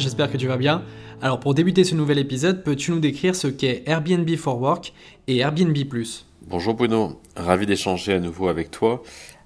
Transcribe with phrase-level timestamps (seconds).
[0.00, 0.82] J'espère que tu vas bien.
[1.20, 4.94] Alors pour débuter ce nouvel épisode, peux-tu nous décrire ce qu'est Airbnb for Work
[5.28, 5.76] et Airbnb⁇
[6.46, 9.02] Bonjour Bruno, ravi d'échanger à nouveau avec toi.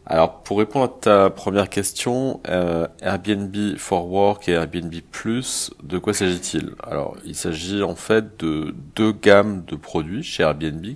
[0.07, 5.99] Alors pour répondre à ta première question, euh, Airbnb for Work et Airbnb Plus, de
[5.99, 6.71] quoi s'agit-il?
[6.85, 10.87] Alors il s'agit en fait de deux gammes de produits chez Airbnb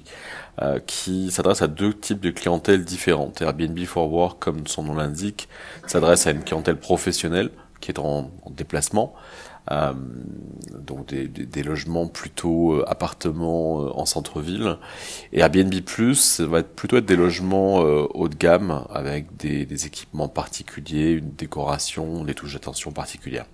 [0.62, 3.43] euh, qui s'adressent à deux types de clientèle différentes.
[3.43, 5.48] Airbnb for Work, comme son nom l'indique,
[5.89, 7.51] s'adresse à une clientèle professionnelle
[7.81, 9.15] qui est en déplacement,
[9.71, 9.93] euh,
[10.79, 14.79] donc des, des, logements plutôt euh, appartements euh, en centre-ville.
[15.33, 19.67] Et Airbnb Plus, ça va être plutôt être des logements haut de gamme avec des,
[19.67, 23.47] des équipements particuliers, une décoration, des touches d'attention particulières.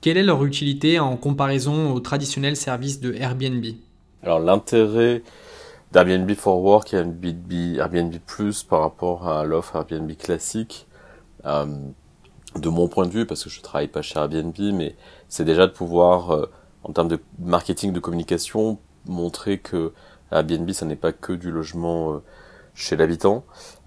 [0.00, 3.64] Quelle est leur utilité en comparaison aux traditionnels services de Airbnb?
[4.22, 5.22] Alors l'intérêt
[5.92, 10.86] d'Airbnb for Work et Airbnb, Airbnb Plus par rapport à l'offre Airbnb classique,
[11.44, 11.66] euh,
[12.56, 14.96] de mon point de vue, parce que je travaille pas chez Airbnb, mais
[15.28, 16.50] c'est déjà de pouvoir, euh,
[16.82, 19.92] en termes de marketing, de communication, montrer que
[20.32, 22.22] Airbnb, ça n'est pas que du logement euh,
[22.74, 23.44] chez l'habitant.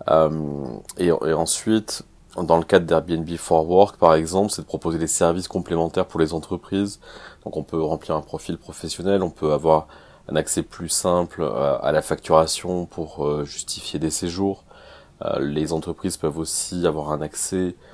[0.09, 0.65] Euh,
[0.97, 2.03] et, ensuite,
[2.37, 6.19] dans le cadre d'Airbnb for Work, par exemple, c'est de proposer des services complémentaires pour
[6.19, 6.99] les entreprises.
[7.43, 9.87] Donc on peut remplir un profil professionnel, on peut avoir
[10.29, 14.63] un accès plus simple à la facturation pour justifier des séjours.
[15.39, 17.92] les entreprises peuvent aussi avoir un accès euh,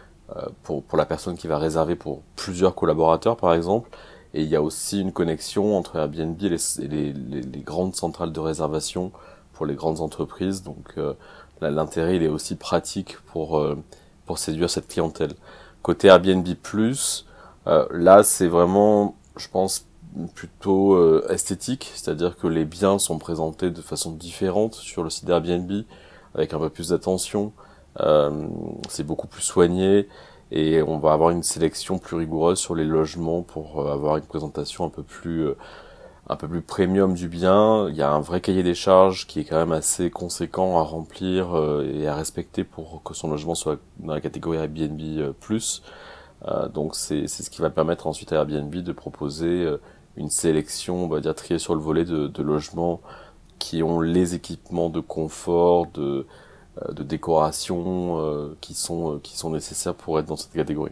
[0.64, 3.90] pour, pour la personne qui va réserver pour plusieurs collaborateurs par exemple.
[4.34, 8.32] Et il y a aussi une connexion entre Airbnb et les, les, les, grandes centrales
[8.32, 9.12] de réservation
[9.54, 10.62] pour les grandes entreprises.
[10.62, 11.14] Donc euh,
[11.62, 13.76] l'intérêt il est aussi pratique pour, euh,
[14.26, 15.34] pour séduire cette clientèle.
[15.82, 16.48] Côté Airbnb
[17.68, 19.86] euh, là c'est vraiment, je pense,
[20.34, 25.26] plutôt euh, esthétique, c'est-à-dire que les biens sont présentés de façon différente sur le site
[25.26, 25.72] d'Airbnb,
[26.34, 27.52] avec un peu plus d'attention.
[28.00, 28.48] Euh,
[28.90, 30.08] c'est beaucoup plus soigné
[30.52, 34.24] et on va avoir une sélection plus rigoureuse sur les logements pour euh, avoir une
[34.24, 35.58] présentation un peu plus euh,
[36.28, 37.90] un peu plus premium du bien.
[37.90, 40.84] Il y a un vrai cahier des charges qui est quand même assez conséquent à
[40.84, 45.82] remplir et à respecter pour que son logement soit dans la catégorie Airbnb plus.
[46.72, 49.68] donc c'est ce qui va permettre ensuite à Airbnb de proposer
[50.18, 53.02] une sélection, on va dire triée sur le volet de, de logements
[53.60, 56.28] qui ont les équipements de confort, de euh,
[56.92, 60.92] de décoration euh, qui, sont, euh, qui sont nécessaires pour être dans cette catégorie.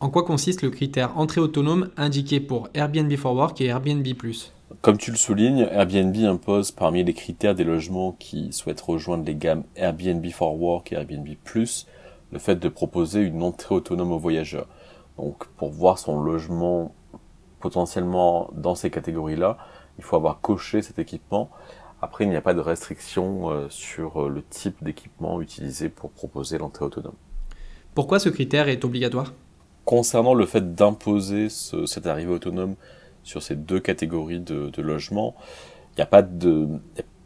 [0.00, 4.04] En quoi consiste le critère entrée autonome indiqué pour Airbnb for Work et Airbnb⁇
[4.80, 9.36] Comme tu le soulignes, Airbnb impose parmi les critères des logements qui souhaitent rejoindre les
[9.36, 11.26] gammes Airbnb for Work et Airbnb⁇
[12.32, 14.66] le fait de proposer une entrée autonome aux voyageurs.
[15.18, 16.94] Donc pour voir son logement
[17.60, 19.58] potentiellement dans ces catégories-là,
[19.98, 21.50] il faut avoir coché cet équipement
[22.02, 26.10] après, il n'y a pas de restriction euh, sur euh, le type d'équipement utilisé pour
[26.10, 27.14] proposer l'entrée autonome.
[27.94, 29.32] Pourquoi ce critère est obligatoire?
[29.84, 32.74] Concernant le fait d'imposer cette arrivée autonome
[33.22, 35.34] sur ces deux catégories de, de logements,
[35.92, 36.68] il n'y a pas de,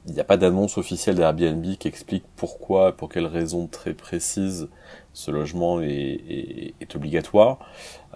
[0.06, 4.68] il n'y a pas d'annonce officielle d'Airbnb qui explique pourquoi, pour quelles raisons très précises
[5.12, 7.58] ce logement est, est, est obligatoire.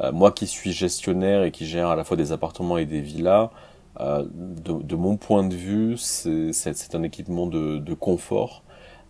[0.01, 3.01] Euh, moi qui suis gestionnaire et qui gère à la fois des appartements et des
[3.01, 3.51] villas,
[3.99, 8.63] euh, de, mon point de vue, c'est un équipement de, confort.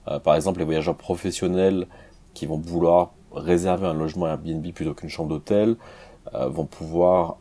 [0.09, 1.87] Euh, par exemple, les voyageurs professionnels
[2.35, 5.77] qui vont vouloir réserver un logement Airbnb plutôt qu'une chambre d'hôtel
[6.35, 7.37] euh, vont pouvoir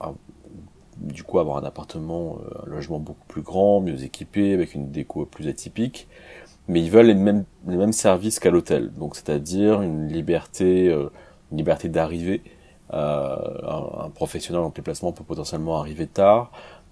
[0.97, 5.25] du coup avoir un appartement, un logement beaucoup plus grand, mieux équipé, avec une déco
[5.25, 6.07] plus atypique.
[6.67, 10.87] Mais ils veulent les mêmes, les mêmes services qu'à l'hôtel, donc c'est-à-dire une liberté,
[11.51, 12.43] une liberté d'arriver.
[12.91, 13.37] un,
[14.05, 16.51] un, professionnel en déplacement peut potentiellement arriver tard,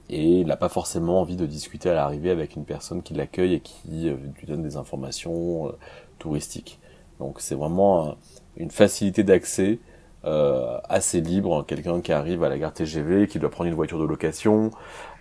[0.09, 3.55] et il n'a pas forcément envie de discuter à l'arrivée avec une personne qui l'accueille
[3.55, 5.71] et qui euh, lui donne des informations euh,
[6.19, 6.79] touristiques.
[7.19, 8.15] Donc c'est vraiment
[8.57, 9.79] une facilité d'accès
[10.25, 11.63] euh, assez libre.
[11.65, 14.71] Quelqu'un qui arrive à la gare TGV, qui doit prendre une voiture de location,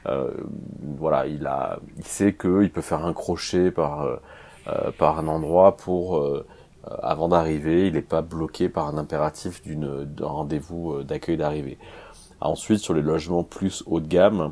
[0.07, 0.31] euh,
[0.99, 4.17] voilà, il a, il sait qu'il peut faire un crochet par euh,
[4.99, 6.21] par un endroit pour
[7.03, 7.87] avant d'arriver.
[7.87, 11.79] Il n'est pas bloqué par un impératif d'un rendez-vous d'accueil d'arrivée.
[12.41, 14.49] Ensuite, sur les logements plus haut de gamme, euh,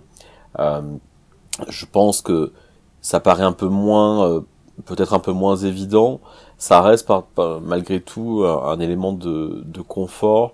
[0.56, 2.52] je pense que
[3.00, 4.40] ça paraît un peu moins, euh,
[4.86, 6.20] peut-être un peu moins évident.
[6.56, 7.10] Ça reste
[7.62, 10.52] malgré tout un, élément de, confort.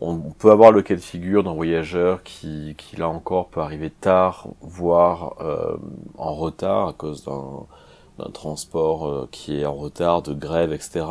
[0.00, 3.90] On, peut avoir le cas de figure d'un voyageur qui, qui là encore peut arriver
[3.90, 5.76] tard, voire euh,
[6.18, 11.04] en retard à cause d'un transport qui est en retard, de grève, etc.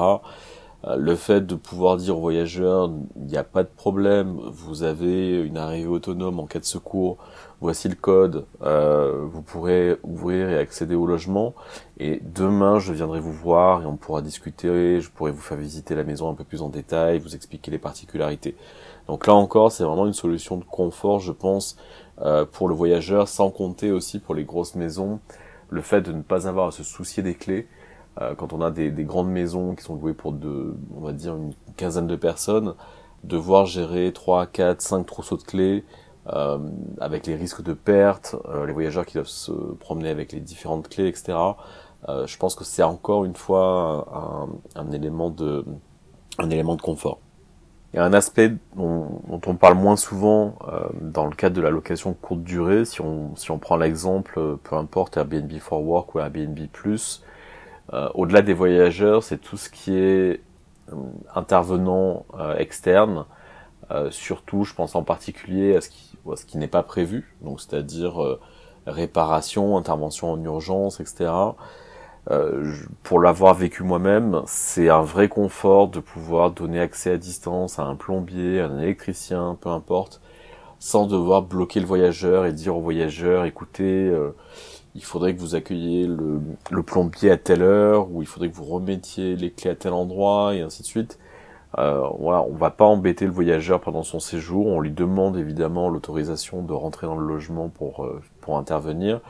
[0.86, 4.84] Euh, le fait de pouvoir dire aux voyageurs, il n'y a pas de problème, vous
[4.84, 7.18] avez une arrivée autonome en cas de secours,
[7.62, 11.54] voici le code, euh, vous pourrez ouvrir et accéder au logement,
[12.00, 15.96] et demain je viendrai vous voir et on pourra discuter, je pourrai vous faire visiter
[15.96, 18.56] la maison un peu plus en détail, vous expliquer les particularités.
[19.08, 21.78] Donc là encore, c'est vraiment une solution de confort, je pense,
[22.22, 25.20] euh, pour le voyageur, sans compter aussi pour les grosses maisons,
[25.70, 27.68] le fait de ne pas avoir à se soucier des clés.
[28.22, 31.14] Euh, quand on a des, des, grandes maisons qui sont louées pour de, on va
[31.14, 32.76] dire une quinzaine de personnes,
[33.24, 35.84] devoir gérer 3, 4, 5 trousseaux de clés,
[36.28, 36.58] euh,
[37.02, 40.88] avec les risques de perte, euh, les voyageurs qui doivent se promener avec les différentes
[40.88, 41.38] clés, etc.
[42.10, 44.08] Euh, je pense que c'est encore une fois
[44.76, 45.66] un, un, élément de,
[46.38, 47.20] un élément de confort.
[47.94, 51.56] Il y a un aspect dont, dont on parle moins souvent euh, dans le cadre
[51.56, 52.86] de la location courte durée.
[52.86, 57.24] Si on, si on prend l'exemple, peu importe Airbnb for Work ou Airbnb Plus,
[57.92, 60.42] euh, au-delà des voyageurs, c'est tout ce qui est
[60.92, 60.96] euh,
[61.36, 63.26] intervenant euh, externe.
[64.10, 67.62] surtout, je pense en particulier à ce qui, à ce qui n'est pas prévu, donc
[67.62, 68.40] c'est-à-dire
[68.88, 71.30] réparation, intervention en urgence, etc.
[72.32, 77.80] Euh, pour l'avoir vécu moi-même, c'est un vrai confort de pouvoir donner accès à distance
[77.80, 80.22] à un plombier, à un électricien, peu importe,
[80.80, 84.36] sans devoir bloquer le voyageur et dire au voyageur, écoutez, euh,
[84.96, 88.56] il faudrait que vous accueilliez le, le, plombier à telle heure, ou il faudrait que
[88.56, 91.18] vous remettiez les clés à tel endroit, et ainsi de suite.
[91.80, 95.90] Euh, voilà, on va pas embêter le voyageur pendant son séjour, on lui demande évidemment
[95.90, 99.22] l'autorisation de rentrer dans le logement pour, euh, pour intervenir,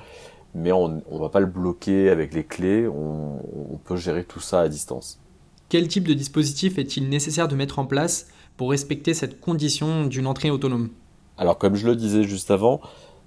[0.53, 3.37] mais on ne va pas le bloquer avec les clés, on,
[3.71, 5.21] on peut gérer tout ça à distance.
[5.69, 8.27] Quel type de dispositif est-il nécessaire de mettre en place
[8.57, 10.89] pour respecter cette condition d'une entrée autonome?
[11.37, 12.81] Alors comme je le disais juste avant,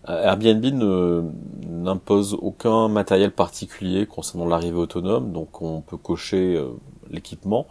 [0.08, 0.64] euh, Airbnb
[1.68, 6.70] n'impose aucun matériel particulier concernant l'arrivée autonome, donc on peut cocher euh,
[7.10, 7.66] l'équipement.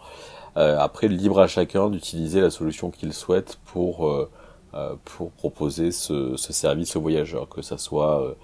[0.56, 4.30] Euh, après, libre à chacun d'utiliser la solution qu'il souhaite pour, euh,
[4.74, 8.36] euh, pour proposer ce, ce, service aux voyageurs, que ça soit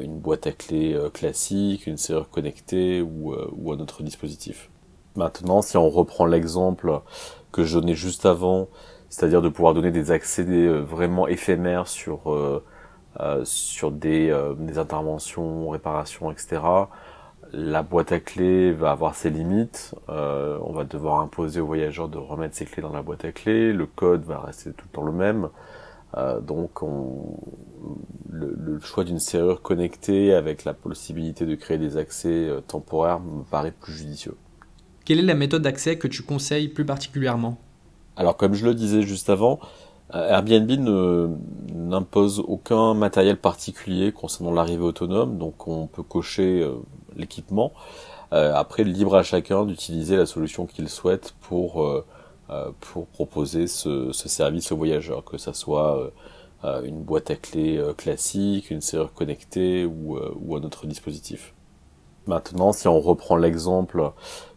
[0.00, 4.70] une boîte à clés classique, une serrure connectée ou, ou un autre dispositif.
[5.14, 7.00] Maintenant, si on reprend l'exemple
[7.52, 8.66] que je donnais juste avant,
[9.08, 12.62] c'est-à-dire de pouvoir donner des accès vraiment éphémères sur
[13.20, 16.60] euh, sur des, euh, des, interventions, réparations, etc.
[17.52, 19.94] La boîte à clés va avoir ses limites.
[20.08, 23.32] Euh, on va devoir imposer aux voyageurs de remettre ses clés dans la boîte à
[23.32, 23.72] clés.
[23.72, 25.48] Le code va rester tout le temps le même.
[26.42, 27.36] Donc on,
[28.30, 33.42] le, le, choix d'une serrure connectée avec la possibilité de créer des accès temporaires me
[33.42, 34.34] paraît plus judicieux.
[35.04, 37.58] Quelle est la méthode d'accès que tu conseilles plus particulièrement?
[38.16, 39.60] Alors comme je le disais juste avant,
[40.12, 40.70] Airbnb
[41.74, 46.76] n'impose aucun matériel particulier concernant l'arrivée autonome, donc on peut cocher euh,
[47.16, 47.72] l'équipement.
[48.32, 52.04] Euh, après, libre à chacun d'utiliser la solution qu'il souhaite pour euh,
[52.80, 56.10] pour proposer ce, ce, service aux voyageurs, que ça soit
[56.82, 61.52] une boîte à clés classique, une serrure connectée ou, ou un autre dispositif.
[62.26, 64.12] Maintenant, si on reprend l'exemple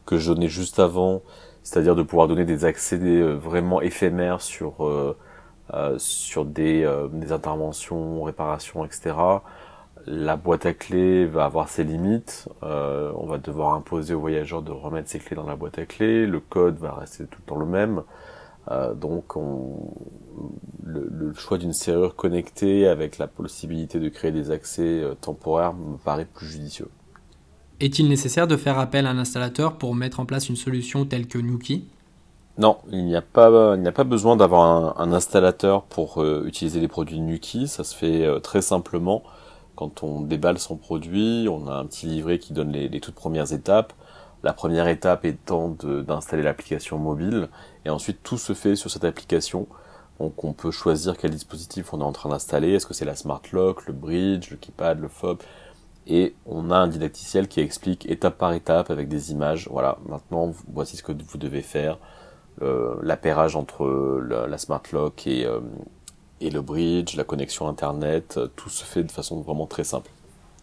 [0.06, 1.22] que je donnais juste avant,
[1.64, 4.76] c'est-à-dire de pouvoir donner des accès vraiment éphémères sur
[5.74, 9.16] euh, sur des, euh, des, interventions, réparations, etc.
[10.06, 12.50] La boîte à clés va avoir ses limites.
[12.62, 15.86] Euh, on va devoir imposer aux voyageurs de remettre ses clés dans la boîte à
[15.86, 16.26] clés.
[16.26, 18.04] Le code va rester tout le temps le même.
[18.96, 19.92] Donc on,
[20.84, 25.98] le, le, choix d'une serrure connectée avec la possibilité de créer des accès temporaires me
[25.98, 26.88] paraît plus judicieux.
[27.80, 31.28] Est-il nécessaire de faire appel à un installateur pour mettre en place une solution telle
[31.28, 31.86] que Nuki
[32.58, 36.44] non, il n'y a pas, il n'y a pas besoin d'avoir un, installateur pour euh,
[36.46, 37.68] utiliser les produits Nuki.
[37.68, 39.24] Ça se fait euh, très simplement.
[39.76, 43.54] Quand on déballe son produit, on a un petit livret qui donne les, toutes premières
[43.54, 43.94] étapes.
[44.44, 47.48] La première étape étant d'installer l'application mobile,
[47.86, 49.68] et ensuite tout se fait sur cette application.
[50.20, 52.74] Donc on peut choisir quel dispositif on est en train d'installer.
[52.74, 55.40] Est-ce que c'est la Smart Lock, le Bridge, le Keypad, le Fob
[56.08, 59.68] et on a un didacticiel qui explique étape par étape avec des images.
[59.70, 62.00] Voilà, maintenant voici ce que vous devez faire
[63.02, 65.60] l'appairage entre la, la, smart lock et, euh,
[66.42, 70.12] et le bridge, la connexion internet, euh, tout se fait de façon vraiment très simple.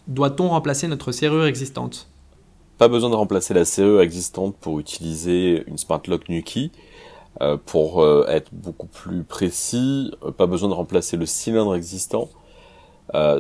[0.07, 2.09] Doit-on remplacer notre serrure existante?
[2.79, 6.71] Pas besoin de remplacer la serrure existante pour utiliser une smart lock Nuki.
[7.41, 12.29] Euh, pour euh, être beaucoup plus précis, euh, pas besoin de remplacer le cylindre existant.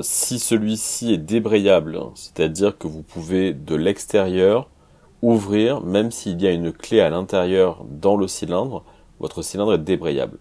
[0.02, 4.70] si celui-ci est débrayable, hein, c'est-à-dire que vous pouvez de l'extérieur
[5.22, 8.84] ouvrir, même s'il y a une clé à l'intérieur dans le cylindre,
[9.20, 10.38] votre cylindre est débrayable.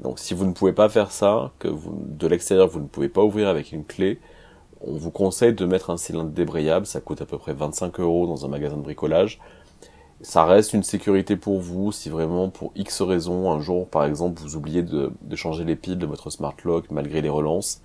[0.00, 3.22] Donc si vous ne pouvez pas faire ça, que de l'extérieur vous ne pouvez pas
[3.22, 4.20] ouvrir avec une clé,
[4.80, 8.26] on vous conseille de mettre un cylindre débrayable, ça coûte à peu près 25 euros
[8.26, 9.40] dans un magasin de bricolage,
[10.20, 14.40] ça reste une sécurité pour vous si vraiment pour X raisons, un jour par exemple
[14.40, 17.82] vous oubliez de, de changer les piles de votre smart lock malgré les relances,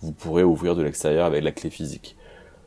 [0.00, 2.16] vous pourrez ouvrir de l'extérieur avec la clé physique.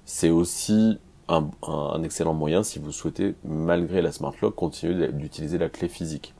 [0.05, 0.99] C'est aussi
[1.29, 5.87] un, un, excellent moyen si vous souhaitez, malgré la smart lock, continuer d'utiliser la clé
[5.87, 6.33] physique.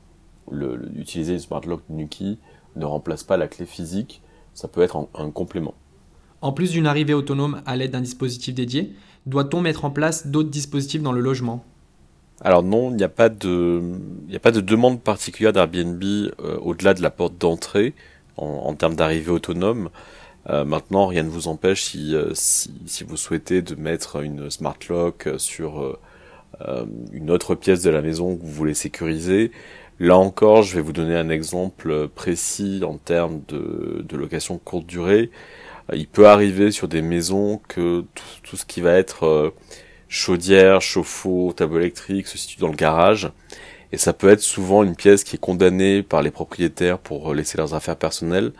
[0.50, 2.38] Le, utiliser une smart lock Nuki
[2.76, 4.22] ne remplace pas la clé physique,
[4.52, 5.74] ça peut être un complément.
[6.42, 8.92] En plus d'une arrivée autonome à l'aide d'un dispositif dédié,
[9.24, 11.64] doit-on mettre en place d'autres dispositifs dans le logement?
[12.42, 13.80] Alors non, il n'y a pas de,
[14.28, 17.94] il a pas de demande particulière d'Airbnb euh, au-delà de la porte d'entrée
[18.36, 19.88] en, termes d'arrivée autonome.
[20.50, 24.50] Euh, maintenant, rien ne vous empêche si, euh, si, si, vous souhaitez de mettre une
[24.50, 25.98] smart lock sur
[27.12, 29.50] une autre pièce de la maison que vous voulez sécuriser.
[29.98, 34.86] Là encore, je vais vous donner un exemple précis en termes de, de location courte
[34.86, 35.30] durée.
[35.92, 38.04] Il peut arriver sur des maisons que
[38.42, 39.50] tout, ce qui va être euh,
[40.08, 43.30] chaudière, chauffe-eau, tableau électrique se situe dans le garage.
[43.92, 47.58] Et ça peut être souvent une pièce qui est condamnée par les propriétaires pour laisser
[47.58, 48.52] leurs affaires personnelles.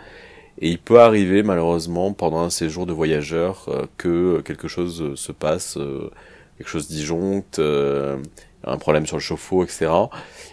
[0.61, 5.33] Et il peut arriver malheureusement pendant un séjour de voyageur euh, que quelque chose se
[5.33, 6.11] passe, euh,
[6.59, 9.91] quelque chose disjoncte, un problème sur le chauffe-eau, etc.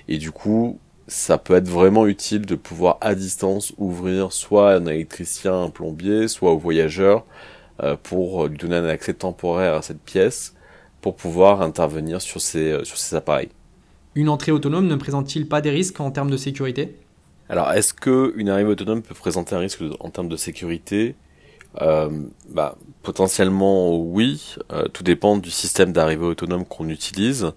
[0.08, 4.86] Et du coup, ça peut être vraiment utile de pouvoir à distance ouvrir soit un
[4.86, 7.26] électricien, un plombier, soit au voyageur
[7.84, 10.56] euh, pour lui donner un accès temporaire à cette pièce
[11.02, 13.50] pour pouvoir intervenir sur ces, euh, sur ces appareils.
[14.14, 16.96] Une entrée autonome ne présente-t-il pas des risques en termes de sécurité?
[17.52, 21.16] Alors, est-ce qu'une arrivée autonome peut présenter un risque en termes de sécurité?
[21.82, 22.10] Euh,
[22.48, 24.56] bah, Potentiellement oui,
[24.94, 27.52] tout dépend du système d'arrivée autonome qu'on utilise.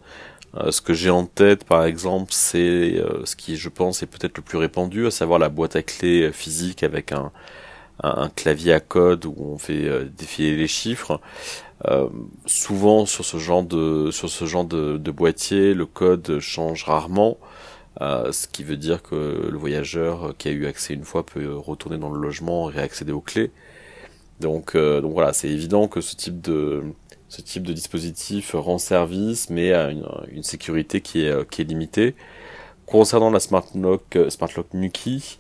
[0.57, 4.07] Euh, ce que j'ai en tête, par exemple, c'est euh, ce qui, je pense, est
[4.07, 7.31] peut-être le plus répandu, à savoir la boîte à clés physique avec un,
[8.35, 11.21] clavier à code où on fait euh, défiler les chiffres.
[12.47, 17.39] souvent sur ce genre de sur ce genre de boîtier, le code change rarement.
[18.01, 21.99] Ce qui veut dire que le voyageur qui a eu accès une fois peut retourner
[21.99, 23.51] dans le logement et réaccéder aux clés.
[24.41, 26.83] Donc, donc voilà, c'est évident que ce type de,
[27.35, 31.65] ce type de dispositif rend service, mais à une, sécurité qui est, euh, qui est
[31.65, 32.15] limitée.
[32.87, 35.39] Concernant la Smart Lock, euh, Smart Lock Nuki,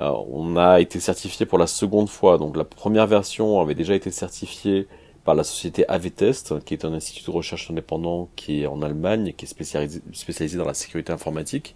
[0.00, 2.38] euh, on a été certifié pour la seconde fois.
[2.38, 4.88] Donc la première version avait déjà été certifiée
[5.24, 9.32] par la société AVTest, qui est un institut de recherche indépendant qui est en Allemagne,
[9.36, 11.74] qui est spécialisé, dans la sécurité informatique.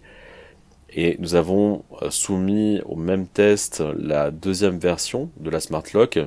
[0.91, 6.19] Et nous avons soumis au même test la deuxième version de la Smart Lock,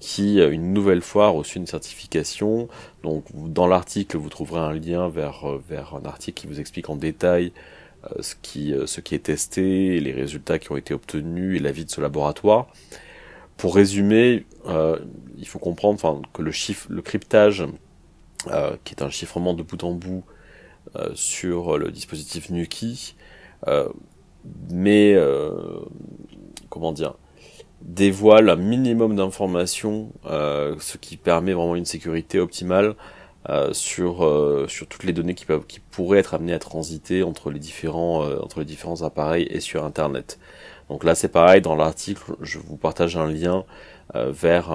[0.00, 2.68] qui euh, une nouvelle fois a reçu une certification.
[3.02, 6.96] Donc dans l'article, vous trouverez un lien vers, euh, un article qui vous explique en
[6.96, 7.52] détail
[8.04, 11.84] euh, ce, qui, ce qui est testé, les résultats qui ont été obtenus et l'avis
[11.84, 12.68] de ce laboratoire.
[13.56, 14.46] Pour résumer,
[15.38, 17.64] il faut comprendre que le, chiffre, le cryptage,
[18.84, 20.24] qui est un chiffrement de bout en bout
[21.14, 23.16] sur le dispositif Nuki,
[24.70, 25.16] mais
[26.68, 27.14] comment dire,
[27.82, 32.94] dévoile un minimum d'informations, euh, ce qui permet vraiment une sécurité optimale
[33.48, 37.22] euh, sur euh, sur toutes les données qui peuvent qui pourraient être amenées à transiter
[37.22, 40.38] entre les différents entre les différents appareils et sur internet.
[40.88, 43.64] Donc là c'est pareil dans l'article je vous partage un lien
[44.14, 44.70] vers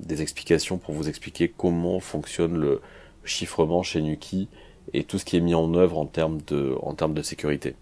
[0.00, 2.80] des explications pour vous expliquer comment fonctionne le
[3.24, 4.48] chiffrement chez Nuki
[4.94, 7.74] et tout ce qui est mis en œuvre en termes de en termes de sécurité.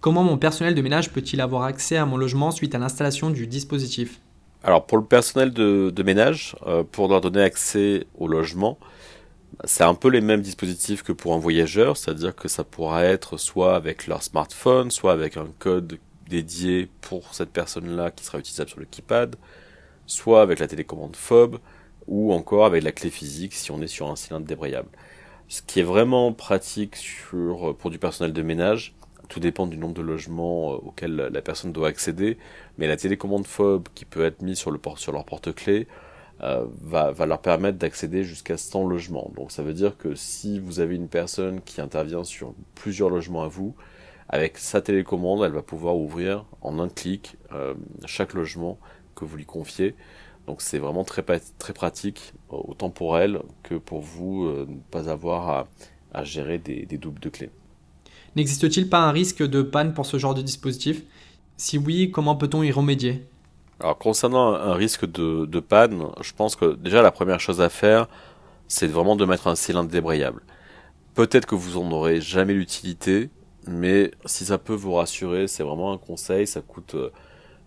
[0.00, 3.46] Comment mon personnel de ménage peut-il avoir accès à mon logement suite à l'installation du
[3.46, 4.20] dispositif?
[4.62, 8.78] Alors pour le personnel de, ménage, euh, pour leur donner accès au logement,
[9.64, 13.38] c'est un peu les mêmes dispositifs que pour un voyageur, c'est-à-dire que ça pourra être
[13.38, 15.98] soit avec leur smartphone, soit avec un code
[16.28, 19.36] dédié pour cette personne-là qui sera utilisable sur le keypad,
[20.06, 21.58] soit avec la télécommande FOB,
[22.06, 24.88] ou encore avec la clé physique si on est sur un cylindre débrayable.
[25.48, 28.94] Ce qui est vraiment pratique sur, pour du personnel de ménage,
[29.28, 32.38] tout dépend du nombre de logements euh, auxquels la personne doit accéder,
[32.78, 35.86] mais la télécommande FOB qui peut être mise sur, le sur leur porte-clés
[36.42, 39.30] euh, va, va, leur permettre d'accéder jusqu'à 100 logements.
[39.36, 43.42] Donc ça veut dire que si vous avez une personne qui intervient sur plusieurs logements
[43.42, 43.74] à vous,
[44.28, 47.74] avec sa télécommande, elle va pouvoir ouvrir en un clic euh,
[48.06, 48.78] chaque logement
[49.14, 49.94] que vous lui confiez.
[50.46, 51.22] Donc c'est vraiment très,
[51.58, 55.68] très pratique, autant pour elle que pour vous, ne pas avoir à,
[56.12, 57.50] à gérer des, des doubles de clés.
[58.36, 61.02] N'existe-t-il pas un risque de panne pour ce genre de dispositif?
[61.56, 63.26] Si oui, comment peut-on y remédier?
[63.80, 68.08] Alors concernant un risque de, panne, je pense que déjà la première chose à faire,
[68.66, 70.42] c'est vraiment de mettre un cylindre débrayable.
[71.14, 73.30] Peut-être que vous en aurez jamais l'utilité,
[73.68, 77.10] mais si ça peut vous rassurer, c'est vraiment un conseil, ça coûte euh,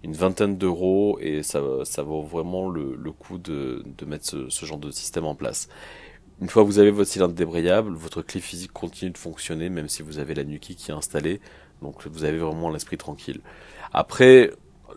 [0.03, 1.61] une vingtaine d'euros et ça,
[2.01, 5.69] vaut vraiment le, coup de, mettre ce, genre de système en place.
[6.41, 9.87] une fois que vous avez votre cylindre débrayable, votre clé physique continue de fonctionner même
[9.89, 11.39] si vous avez la Nuki qui est installée.
[11.81, 13.41] Donc vous avez vraiment l'esprit tranquille.
[13.93, 14.51] Après,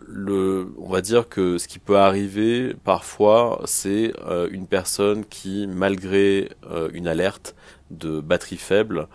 [0.07, 6.49] on va dire que ce qui peut arriver parfois, c'est euh, une personne qui, malgré
[6.69, 7.55] euh, une alerte
[7.91, 9.07] de batterie faible,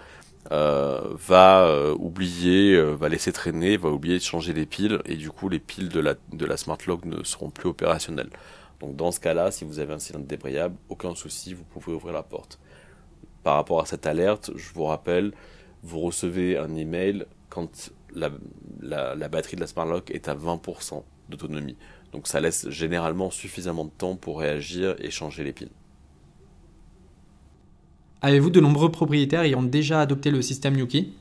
[0.53, 5.49] euh, va oublier, va laisser traîner, va oublier de changer les piles, et du coup
[5.49, 8.31] les piles de la, Smart Lock ne seront plus opérationnelles.
[8.81, 12.15] Donc dans ce cas-là, si vous avez un cylindre débrayable, aucun souci, vous pouvez ouvrir
[12.15, 12.59] la porte.
[13.43, 15.33] Par rapport à cette alerte, je vous rappelle,
[15.83, 18.31] vous recevez un email quand la,
[19.29, 21.77] batterie de la Smart Lock est à 20% d'autonomie.
[22.13, 25.71] Donc ça laisse généralement suffisamment de temps pour réagir et changer les piles.
[28.23, 31.13] Avez-vous de nombreux propriétaires ayant déjà adopté le système Yuki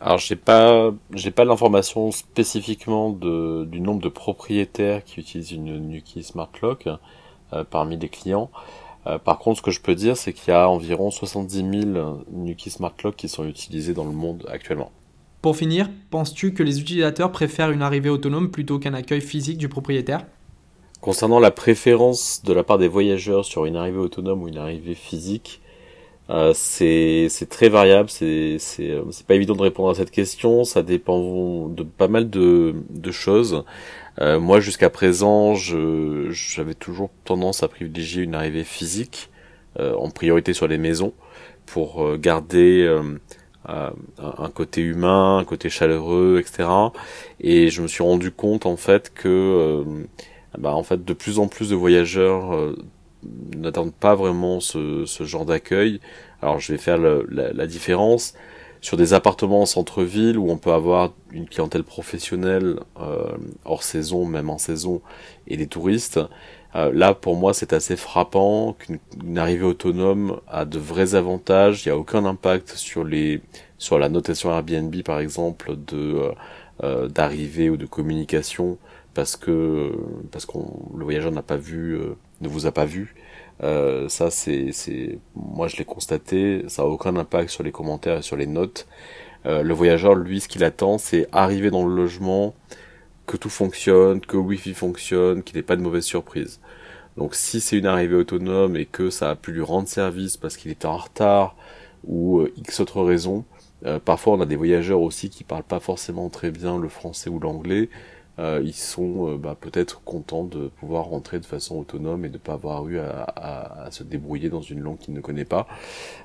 [0.00, 5.92] Alors j'ai pas j'ai pas l'information spécifiquement de, du nombre de propriétaires qui utilisent une
[5.92, 6.88] Yuki Smart Lock
[7.52, 8.50] euh, parmi les clients.
[9.06, 11.56] Euh, par contre, ce que je peux dire, c'est qu'il y a environ 70
[11.92, 14.90] 000 Nuki Smart Lock qui sont utilisés dans le monde actuellement.
[15.42, 19.68] Pour finir, penses-tu que les utilisateurs préfèrent une arrivée autonome plutôt qu'un accueil physique du
[19.68, 20.24] propriétaire?
[21.02, 24.94] Concernant la préférence de la part des voyageurs sur une arrivée autonome ou une arrivée
[24.94, 25.60] physique,
[26.30, 31.68] euh, c'est très variable, c'est euh, pas évident de répondre à cette question, ça dépend
[31.68, 33.64] de pas mal de, de choses.
[34.20, 39.30] Euh, moi jusqu'à présent, j'avais toujours tendance à privilégier une arrivée physique
[39.78, 41.12] euh, en priorité sur les maisons
[41.66, 42.86] pour euh, garder
[43.66, 46.68] un côté humain, un côté chaleureux, etc.
[47.40, 49.84] Et je me suis rendu compte en fait que euh,
[50.58, 52.76] bah, en fait de plus en plus de voyageurs euh,
[53.56, 56.00] n'attendent pas vraiment ce, ce genre d'accueil.
[56.44, 58.34] Alors je vais faire la, différence
[58.82, 63.32] sur des appartements en centre-ville où on peut avoir une clientèle professionnelle euh,
[63.64, 65.00] hors saison, même en saison,
[65.46, 66.20] et des touristes.
[66.76, 71.86] Euh, là, pour moi, c'est assez frappant qu'une arrivée autonome a de vrais avantages.
[71.86, 73.40] Il n'y a aucun impact sur les
[73.78, 76.32] sur la notation Airbnb, par exemple, de
[76.82, 78.76] euh, d'arrivée ou de communication
[79.14, 79.92] parce que
[80.30, 81.98] parce qu'on le voyageur n'a pas vu,
[82.42, 83.14] ne vous a pas vu.
[83.62, 86.64] Euh, ça, c'est c'est moi je l'ai constaté.
[86.68, 88.86] Ça a aucun impact sur les commentaires et sur les notes.
[89.44, 92.54] le voyageur, lui, ce qu'il attend, c'est arriver dans le logement
[93.26, 96.60] que tout fonctionne, que Wi-Fi fonctionne, qu'il n'ait pas de mauvaise surprise.
[97.16, 100.56] Donc si c'est une arrivée autonome et que ça a pu lui rendre service parce
[100.56, 101.56] qu'il était en retard
[102.04, 103.44] ou euh, X autre raison,
[103.86, 107.30] euh, parfois on a des voyageurs aussi qui parlent pas forcément très bien le français
[107.30, 107.88] ou l'anglais,
[108.38, 112.54] euh, ils sont bah, peut-être contents de pouvoir rentrer de façon autonome et de pas
[112.54, 115.66] avoir eu à, à, se débrouiller dans une langue qu'ils ne connaissent pas.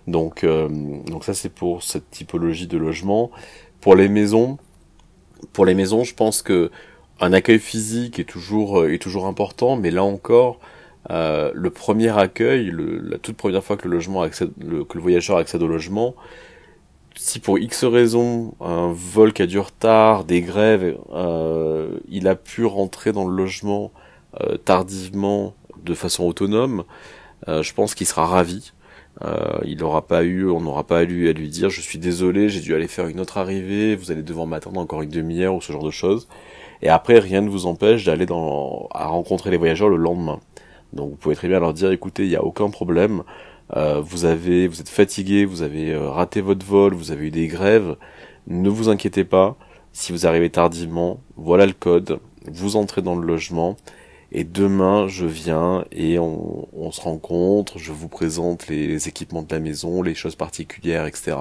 [0.07, 3.31] Donc, donc ça c'est pour cette typologie de logement.
[3.81, 4.57] Pour les maisons,
[5.53, 6.71] pour les maisons, je pense que
[7.19, 10.59] un accueil physique est toujours euh, est toujours important, mais là encore,
[11.09, 15.37] euh, le premier accueil, la toute première fois que le logement accède, que le voyageur
[15.37, 16.15] accède au logement,
[17.15, 22.35] si pour X raisons, un vol qui a du retard, des grèves, euh, il a
[22.35, 23.91] pu rentrer dans le logement
[24.41, 26.83] euh, tardivement, de façon autonome,
[27.47, 28.73] euh, je pense qu'il sera ravi.
[29.23, 32.47] Euh, il n'aura pas eu, on n'aura pas eu à lui dire je suis désolé,
[32.47, 35.61] j'ai dû aller faire une autre arrivée, vous allez devoir m'attendre encore une demi-heure ou
[35.61, 36.27] ce genre de choses.
[36.81, 40.39] Et après, rien ne vous empêche d'aller dans, à rencontrer les voyageurs le lendemain.
[40.93, 43.23] Donc vous pouvez très bien leur dire, écoutez, il n'y a aucun problème.
[43.75, 47.31] Euh, vous avez, vous êtes fatigué, vous avez euh, raté votre vol, vous avez eu
[47.31, 47.95] des grèves.
[48.47, 49.57] Ne vous inquiétez pas.
[49.93, 52.19] Si vous arrivez tardivement, voilà le code.
[52.45, 53.77] Vous entrez dans le logement.
[54.31, 59.59] Et demain, je viens et on, se rencontre, je vous présente les, équipements de la
[59.59, 61.37] maison, les choses particulières, etc.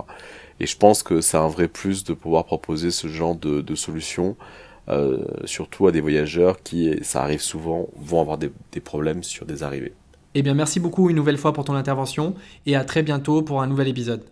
[0.60, 3.74] Et je pense que c'est un vrai plus de pouvoir proposer ce genre de, de
[3.74, 4.36] solution
[4.88, 9.62] euh, surtout à des voyageurs qui, ça arrive souvent, vont avoir des problèmes sur des
[9.62, 9.92] arrivées.
[10.38, 13.60] Eh bien, merci beaucoup une nouvelle fois pour ton intervention et à très bientôt pour
[13.60, 14.22] un nouvel épisode.